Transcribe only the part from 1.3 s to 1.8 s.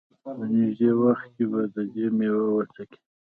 کې به د